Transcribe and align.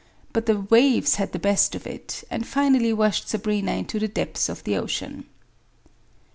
But 0.33 0.47
the 0.47 0.61
waves 0.61 1.17
had 1.17 1.31
the 1.31 1.37
best 1.37 1.75
of 1.75 1.85
it, 1.85 2.23
and 2.31 2.47
finally 2.47 2.91
washed 2.91 3.29
Sabrina 3.29 3.73
into 3.73 3.99
the 3.99 4.07
depths 4.07 4.49
of 4.49 4.63
the 4.63 4.75
ocean. 4.75 5.25